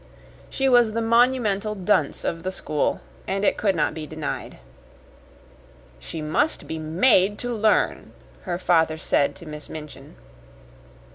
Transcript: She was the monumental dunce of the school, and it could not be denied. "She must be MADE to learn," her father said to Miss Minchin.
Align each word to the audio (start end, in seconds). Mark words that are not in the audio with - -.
She 0.49 0.67
was 0.67 0.93
the 0.93 1.01
monumental 1.03 1.75
dunce 1.75 2.23
of 2.23 2.41
the 2.41 2.51
school, 2.51 3.01
and 3.27 3.45
it 3.45 3.55
could 3.55 3.75
not 3.75 3.93
be 3.93 4.07
denied. 4.07 4.57
"She 5.99 6.23
must 6.23 6.65
be 6.65 6.79
MADE 6.79 7.37
to 7.37 7.53
learn," 7.53 8.11
her 8.45 8.57
father 8.57 8.97
said 8.97 9.35
to 9.35 9.45
Miss 9.45 9.69
Minchin. 9.69 10.15